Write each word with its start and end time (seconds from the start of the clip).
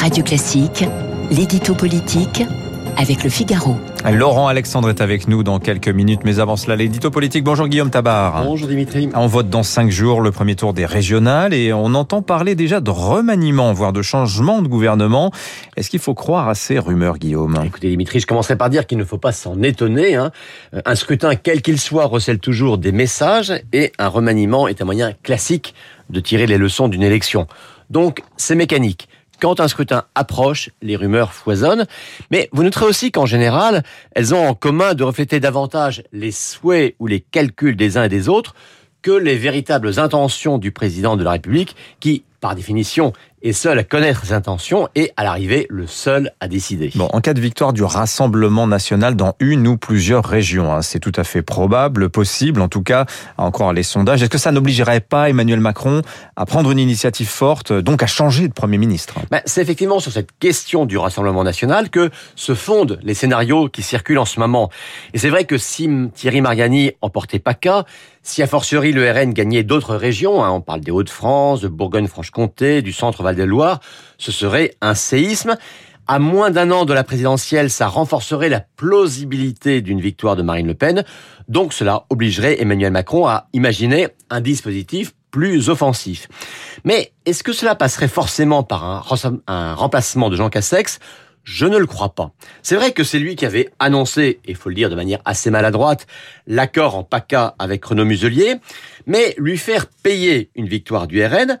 Radio 0.00 0.22
Classique, 0.22 0.84
l'édito 1.28 1.74
politique 1.74 2.44
avec 2.96 3.24
le 3.24 3.30
Figaro. 3.30 3.76
Laurent 4.08 4.46
Alexandre 4.46 4.90
est 4.90 5.00
avec 5.00 5.26
nous 5.26 5.42
dans 5.42 5.58
quelques 5.58 5.88
minutes, 5.88 6.20
mais 6.24 6.38
avant 6.38 6.56
cela, 6.56 6.76
l'édito 6.76 7.10
politique. 7.10 7.42
Bonjour 7.42 7.66
Guillaume 7.66 7.90
Tabar. 7.90 8.44
Bonjour 8.44 8.68
Dimitri. 8.68 9.08
On 9.14 9.26
vote 9.26 9.50
dans 9.50 9.64
cinq 9.64 9.90
jours 9.90 10.20
le 10.20 10.30
premier 10.30 10.54
tour 10.54 10.72
des 10.72 10.86
régionales 10.86 11.52
et 11.52 11.72
on 11.72 11.94
entend 11.94 12.22
parler 12.22 12.54
déjà 12.54 12.80
de 12.80 12.90
remaniement, 12.90 13.72
voire 13.72 13.92
de 13.92 14.00
changement 14.00 14.62
de 14.62 14.68
gouvernement. 14.68 15.32
Est-ce 15.76 15.90
qu'il 15.90 15.98
faut 15.98 16.14
croire 16.14 16.48
à 16.48 16.54
ces 16.54 16.78
rumeurs, 16.78 17.18
Guillaume? 17.18 17.60
Écoutez 17.66 17.88
Dimitri, 17.88 18.20
je 18.20 18.26
commencerai 18.28 18.54
par 18.54 18.70
dire 18.70 18.86
qu'il 18.86 18.98
ne 18.98 19.04
faut 19.04 19.18
pas 19.18 19.32
s'en 19.32 19.60
étonner. 19.62 20.14
Hein. 20.14 20.30
Un 20.84 20.94
scrutin, 20.94 21.34
quel 21.34 21.60
qu'il 21.60 21.80
soit, 21.80 22.06
recèle 22.06 22.38
toujours 22.38 22.78
des 22.78 22.92
messages 22.92 23.52
et 23.72 23.92
un 23.98 24.08
remaniement 24.08 24.68
est 24.68 24.80
un 24.80 24.84
moyen 24.84 25.12
classique 25.24 25.74
de 26.08 26.20
tirer 26.20 26.46
les 26.46 26.56
leçons 26.56 26.86
d'une 26.86 27.02
élection. 27.02 27.48
Donc, 27.90 28.22
c'est 28.36 28.54
mécanique. 28.54 29.08
Quand 29.40 29.60
un 29.60 29.68
scrutin 29.68 30.04
approche, 30.14 30.70
les 30.82 30.96
rumeurs 30.96 31.32
foisonnent. 31.32 31.86
Mais 32.30 32.48
vous 32.52 32.62
noterez 32.62 32.86
aussi 32.86 33.12
qu'en 33.12 33.26
général, 33.26 33.82
elles 34.12 34.34
ont 34.34 34.48
en 34.48 34.54
commun 34.54 34.94
de 34.94 35.04
refléter 35.04 35.40
davantage 35.40 36.02
les 36.12 36.32
souhaits 36.32 36.96
ou 36.98 37.06
les 37.06 37.20
calculs 37.20 37.76
des 37.76 37.96
uns 37.96 38.04
et 38.04 38.08
des 38.08 38.28
autres 38.28 38.54
que 39.02 39.12
les 39.12 39.36
véritables 39.36 39.98
intentions 40.00 40.58
du 40.58 40.72
président 40.72 41.16
de 41.16 41.22
la 41.22 41.32
République 41.32 41.76
qui, 42.00 42.24
par 42.40 42.54
définition, 42.54 43.12
est 43.42 43.52
seul 43.52 43.78
à 43.78 43.84
connaître 43.84 44.24
ses 44.24 44.32
intentions 44.32 44.88
et, 44.94 45.12
à 45.16 45.24
l'arrivée, 45.24 45.66
le 45.70 45.86
seul 45.86 46.32
à 46.40 46.48
décider. 46.48 46.90
Bon, 46.94 47.08
en 47.12 47.20
cas 47.20 47.34
de 47.34 47.40
victoire 47.40 47.72
du 47.72 47.84
Rassemblement 47.84 48.66
national 48.66 49.14
dans 49.14 49.34
une 49.38 49.66
ou 49.68 49.76
plusieurs 49.76 50.24
régions, 50.24 50.72
hein, 50.72 50.82
c'est 50.82 50.98
tout 50.98 51.12
à 51.14 51.24
fait 51.24 51.42
probable, 51.42 52.08
possible, 52.08 52.60
en 52.60 52.68
tout 52.68 52.82
cas, 52.82 53.06
encore 53.36 53.72
les 53.72 53.82
sondages. 53.82 54.22
Est-ce 54.22 54.30
que 54.30 54.38
ça 54.38 54.50
n'obligerait 54.50 55.00
pas 55.00 55.28
Emmanuel 55.30 55.60
Macron 55.60 56.02
à 56.36 56.46
prendre 56.46 56.70
une 56.70 56.78
initiative 56.78 57.28
forte, 57.28 57.72
donc 57.72 58.02
à 58.02 58.06
changer 58.06 58.48
de 58.48 58.52
Premier 58.52 58.78
ministre? 58.78 59.14
Ben, 59.30 59.40
C'est 59.44 59.62
effectivement 59.62 60.00
sur 60.00 60.12
cette 60.12 60.30
question 60.38 60.84
du 60.84 60.98
Rassemblement 60.98 61.44
national 61.44 61.90
que 61.90 62.10
se 62.34 62.54
fondent 62.54 62.98
les 63.02 63.14
scénarios 63.14 63.68
qui 63.68 63.82
circulent 63.82 64.18
en 64.18 64.24
ce 64.24 64.40
moment. 64.40 64.70
Et 65.14 65.18
c'est 65.18 65.30
vrai 65.30 65.44
que 65.44 65.58
si 65.58 65.88
Thierry 66.14 66.40
Mariani 66.40 66.92
emportait 67.02 67.38
PACA, 67.38 67.84
si 68.22 68.42
a 68.42 68.46
fortiori 68.46 68.92
le 68.92 69.10
RN 69.10 69.32
gagnait 69.32 69.62
d'autres 69.62 69.94
régions, 69.94 70.44
hein, 70.44 70.50
on 70.50 70.60
parle 70.60 70.80
des 70.80 70.90
Hauts-de-France, 70.90 71.62
de 71.62 71.68
Bourgogne-Franche-Comté, 72.28 72.82
du 72.82 72.92
centre 72.92 73.22
Val-de-Loire, 73.22 73.80
ce 74.18 74.32
serait 74.32 74.74
un 74.80 74.94
séisme. 74.94 75.56
À 76.06 76.18
moins 76.18 76.50
d'un 76.50 76.70
an 76.70 76.84
de 76.86 76.94
la 76.94 77.04
présidentielle, 77.04 77.70
ça 77.70 77.86
renforcerait 77.86 78.48
la 78.48 78.60
plausibilité 78.60 79.82
d'une 79.82 80.00
victoire 80.00 80.36
de 80.36 80.42
Marine 80.42 80.66
Le 80.66 80.74
Pen. 80.74 81.04
Donc 81.48 81.72
cela 81.74 82.06
obligerait 82.08 82.60
Emmanuel 82.62 82.92
Macron 82.92 83.26
à 83.26 83.48
imaginer 83.52 84.08
un 84.30 84.40
dispositif 84.40 85.12
plus 85.30 85.68
offensif. 85.68 86.28
Mais 86.84 87.12
est-ce 87.26 87.42
que 87.42 87.52
cela 87.52 87.74
passerait 87.74 88.08
forcément 88.08 88.62
par 88.62 88.84
un, 89.46 89.74
remplacement 89.74 90.30
de 90.30 90.36
Jean 90.36 90.48
Castex? 90.48 90.98
Je 91.44 91.66
ne 91.66 91.76
le 91.76 91.86
crois 91.86 92.14
pas. 92.14 92.32
C'est 92.62 92.76
vrai 92.76 92.92
que 92.92 93.04
c'est 93.04 93.18
lui 93.18 93.34
qui 93.34 93.46
avait 93.46 93.70
annoncé, 93.78 94.40
et 94.44 94.54
faut 94.54 94.68
le 94.68 94.74
dire 94.74 94.90
de 94.90 94.94
manière 94.94 95.20
assez 95.24 95.50
maladroite, 95.50 96.06
l'accord 96.46 96.94
en 96.94 97.04
PACA 97.04 97.54
avec 97.58 97.84
Renaud 97.84 98.04
Muselier, 98.04 98.56
mais 99.06 99.34
lui 99.38 99.56
faire 99.56 99.86
payer 99.86 100.50
une 100.56 100.68
victoire 100.68 101.06
du 101.06 101.24
RN, 101.24 101.58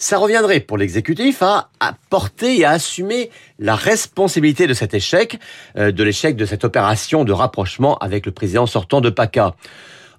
ça 0.00 0.16
reviendrait 0.16 0.60
pour 0.60 0.78
l'exécutif 0.78 1.42
à, 1.42 1.68
porter 2.08 2.58
et 2.58 2.64
à 2.64 2.70
assumer 2.70 3.30
la 3.58 3.76
responsabilité 3.76 4.66
de 4.66 4.74
cet 4.74 4.94
échec, 4.94 5.38
euh, 5.76 5.92
de 5.92 6.02
l'échec 6.02 6.36
de 6.36 6.46
cette 6.46 6.64
opération 6.64 7.22
de 7.22 7.32
rapprochement 7.32 7.98
avec 7.98 8.26
le 8.26 8.32
président 8.32 8.66
sortant 8.66 9.00
de 9.00 9.10
PACA. 9.10 9.54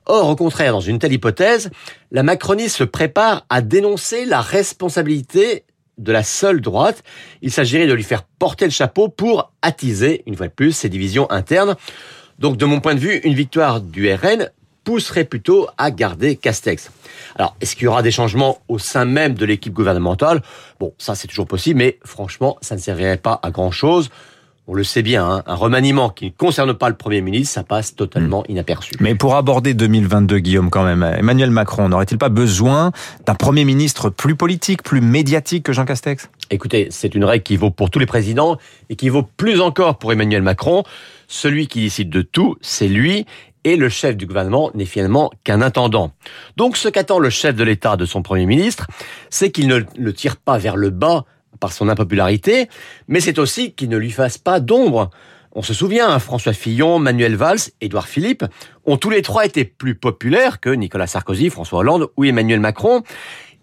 Or, 0.05 0.29
au 0.29 0.35
contraire, 0.35 0.71
dans 0.73 0.81
une 0.81 0.99
telle 0.99 1.13
hypothèse, 1.13 1.71
la 2.11 2.23
Macronie 2.23 2.69
se 2.69 2.83
prépare 2.83 3.45
à 3.49 3.61
dénoncer 3.61 4.25
la 4.25 4.41
responsabilité 4.41 5.65
de 5.97 6.11
la 6.11 6.23
seule 6.23 6.61
droite. 6.61 7.03
Il 7.41 7.51
s'agirait 7.51 7.87
de 7.87 7.93
lui 7.93 8.03
faire 8.03 8.23
porter 8.23 8.65
le 8.65 8.71
chapeau 8.71 9.09
pour 9.09 9.51
attiser, 9.61 10.23
une 10.27 10.35
fois 10.35 10.47
de 10.47 10.53
plus, 10.53 10.73
ses 10.73 10.89
divisions 10.89 11.29
internes. 11.31 11.75
Donc, 12.39 12.57
de 12.57 12.65
mon 12.65 12.79
point 12.79 12.95
de 12.95 12.99
vue, 12.99 13.17
une 13.23 13.33
victoire 13.33 13.81
du 13.81 14.11
RN 14.11 14.49
pousserait 14.83 15.25
plutôt 15.25 15.67
à 15.77 15.91
garder 15.91 16.35
Castex. 16.35 16.91
Alors, 17.35 17.55
est-ce 17.61 17.75
qu'il 17.75 17.85
y 17.85 17.87
aura 17.87 18.01
des 18.01 18.11
changements 18.11 18.59
au 18.67 18.79
sein 18.79 19.05
même 19.05 19.35
de 19.35 19.45
l'équipe 19.45 19.73
gouvernementale? 19.73 20.41
Bon, 20.79 20.93
ça 20.97 21.15
c'est 21.15 21.27
toujours 21.27 21.47
possible, 21.47 21.77
mais 21.77 21.99
franchement, 22.03 22.57
ça 22.61 22.75
ne 22.75 22.79
servirait 22.79 23.17
pas 23.17 23.39
à 23.43 23.51
grand-chose 23.51 24.09
on 24.67 24.73
le 24.73 24.83
sait 24.83 25.01
bien, 25.01 25.27
hein, 25.27 25.43
un 25.47 25.55
remaniement 25.55 26.09
qui 26.09 26.25
ne 26.25 26.29
concerne 26.29 26.73
pas 26.73 26.87
le 26.87 26.95
Premier 26.95 27.21
ministre, 27.21 27.53
ça 27.55 27.63
passe 27.63 27.95
totalement 27.95 28.41
hmm. 28.41 28.51
inaperçu. 28.51 28.93
Mais 28.99 29.15
pour 29.15 29.35
aborder 29.35 29.73
2022, 29.73 30.39
Guillaume, 30.39 30.69
quand 30.69 30.85
même, 30.85 31.03
Emmanuel 31.03 31.51
Macron 31.51 31.89
n'aurait-il 31.89 32.17
pas 32.17 32.29
besoin 32.29 32.91
d'un 33.25 33.35
Premier 33.35 33.65
ministre 33.65 34.09
plus 34.09 34.35
politique, 34.35 34.83
plus 34.83 35.01
médiatique 35.01 35.63
que 35.63 35.73
Jean 35.73 35.83
Castex? 35.83 36.29
Écoutez, 36.51 36.87
c'est 36.89 37.15
une 37.15 37.25
règle 37.25 37.43
qui 37.43 37.57
vaut 37.57 37.71
pour 37.71 37.89
tous 37.89 37.99
les 37.99 38.05
présidents 38.05 38.57
et 38.89 38.95
qui 38.95 39.09
vaut 39.09 39.23
plus 39.23 39.59
encore 39.59 39.97
pour 39.97 40.13
Emmanuel 40.13 40.41
Macron. 40.41 40.83
Celui 41.27 41.67
qui 41.67 41.81
décide 41.81 42.09
de 42.09 42.21
tout, 42.21 42.57
c'est 42.61 42.87
lui, 42.87 43.25
et 43.63 43.75
le 43.75 43.89
chef 43.89 44.17
du 44.17 44.25
gouvernement 44.25 44.71
n'est 44.73 44.85
finalement 44.85 45.31
qu'un 45.43 45.61
intendant. 45.61 46.11
Donc 46.57 46.77
ce 46.77 46.89
qu'attend 46.89 47.19
le 47.19 47.29
chef 47.29 47.55
de 47.55 47.63
l'État 47.63 47.97
de 47.97 48.05
son 48.05 48.21
Premier 48.21 48.45
ministre, 48.45 48.87
c'est 49.29 49.51
qu'il 49.51 49.67
ne 49.67 49.81
le 49.97 50.13
tire 50.13 50.37
pas 50.37 50.57
vers 50.57 50.75
le 50.75 50.89
bas 50.89 51.25
par 51.59 51.73
son 51.73 51.89
impopularité, 51.89 52.69
mais 53.07 53.19
c'est 53.19 53.39
aussi 53.39 53.73
qu'il 53.73 53.89
ne 53.89 53.97
lui 53.97 54.11
fasse 54.11 54.37
pas 54.37 54.59
d'ombre. 54.59 55.09
On 55.53 55.61
se 55.61 55.73
souvient, 55.73 56.09
hein, 56.09 56.19
François 56.19 56.53
Fillon, 56.53 56.97
Manuel 56.97 57.35
Valls, 57.35 57.59
Édouard 57.81 58.07
Philippe 58.07 58.45
ont 58.85 58.97
tous 58.97 59.09
les 59.09 59.21
trois 59.21 59.45
été 59.45 59.65
plus 59.65 59.95
populaires 59.95 60.59
que 60.59 60.69
Nicolas 60.69 61.07
Sarkozy, 61.07 61.49
François 61.49 61.79
Hollande 61.79 62.09
ou 62.15 62.23
Emmanuel 62.23 62.61
Macron. 62.61 63.03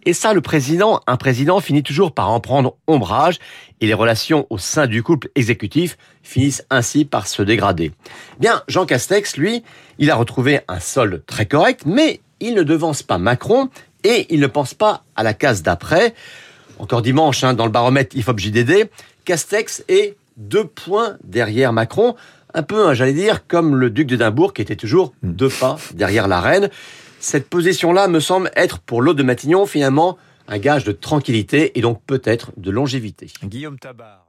Et 0.08 0.14
ça, 0.14 0.32
le 0.32 0.40
président, 0.40 1.02
un 1.06 1.18
président 1.18 1.60
finit 1.60 1.82
toujours 1.82 2.12
par 2.12 2.30
en 2.30 2.40
prendre 2.40 2.78
ombrage 2.86 3.38
et 3.82 3.86
les 3.86 3.92
relations 3.92 4.46
au 4.48 4.56
sein 4.56 4.86
du 4.86 5.02
couple 5.02 5.28
exécutif 5.34 5.98
finissent 6.22 6.64
ainsi 6.70 7.04
par 7.04 7.26
se 7.26 7.42
dégrader. 7.42 7.92
Bien, 8.40 8.62
Jean 8.68 8.86
Castex, 8.86 9.36
lui, 9.36 9.62
il 9.98 10.10
a 10.10 10.16
retrouvé 10.16 10.60
un 10.66 10.80
solde 10.80 11.22
très 11.26 11.44
correct, 11.44 11.82
mais 11.84 12.22
il 12.40 12.54
ne 12.54 12.62
devance 12.62 13.02
pas 13.02 13.18
Macron 13.18 13.68
et 14.02 14.26
il 14.30 14.40
ne 14.40 14.46
pense 14.46 14.72
pas 14.72 15.04
à 15.14 15.22
la 15.22 15.34
case 15.34 15.62
d'après. 15.62 16.14
Encore 16.78 17.02
dimanche, 17.02 17.44
hein, 17.44 17.52
dans 17.52 17.66
le 17.66 17.70
baromètre 17.70 18.16
IFOP 18.16 18.38
JDD, 18.38 18.88
Castex 19.26 19.84
est 19.88 20.16
deux 20.38 20.64
points 20.64 21.18
derrière 21.22 21.74
Macron. 21.74 22.14
Un 22.54 22.62
peu, 22.62 22.86
hein, 22.86 22.94
j'allais 22.94 23.12
dire, 23.12 23.46
comme 23.46 23.76
le 23.76 23.90
duc 23.90 24.06
d'Édimbourg 24.06 24.54
qui 24.54 24.62
était 24.62 24.74
toujours 24.74 25.12
hmm. 25.22 25.32
deux 25.32 25.50
pas 25.50 25.76
derrière 25.92 26.28
la 26.28 26.40
reine. 26.40 26.70
Cette 27.20 27.48
position-là 27.48 28.08
me 28.08 28.20
semble 28.20 28.50
être 28.54 28.78
pour 28.78 29.02
l'eau 29.02 29.14
de 29.14 29.22
Matignon 29.22 29.66
finalement 29.66 30.18
un 30.46 30.58
gage 30.58 30.84
de 30.84 30.92
tranquillité 30.92 31.78
et 31.78 31.82
donc 31.82 32.02
peut-être 32.06 32.52
de 32.56 32.70
longévité. 32.70 33.26
Guillaume 33.44 33.78
Tabar. 33.78 34.27